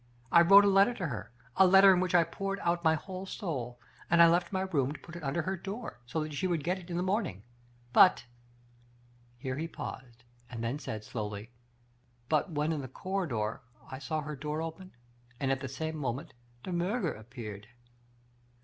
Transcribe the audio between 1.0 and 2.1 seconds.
her, a letter in